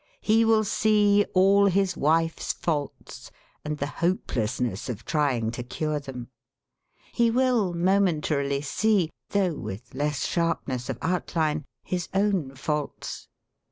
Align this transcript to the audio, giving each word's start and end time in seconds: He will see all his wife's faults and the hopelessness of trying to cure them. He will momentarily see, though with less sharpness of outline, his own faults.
He 0.21 0.43
will 0.45 0.63
see 0.63 1.25
all 1.35 1.67
his 1.67 1.95
wife's 1.95 2.53
faults 2.53 3.29
and 3.63 3.77
the 3.77 3.85
hopelessness 4.01 4.89
of 4.89 5.05
trying 5.05 5.51
to 5.51 5.61
cure 5.61 5.99
them. 5.99 6.29
He 7.13 7.29
will 7.29 7.75
momentarily 7.75 8.61
see, 8.63 9.11
though 9.29 9.53
with 9.53 9.93
less 9.93 10.25
sharpness 10.25 10.89
of 10.89 10.97
outline, 11.03 11.65
his 11.83 12.09
own 12.15 12.55
faults. 12.55 13.27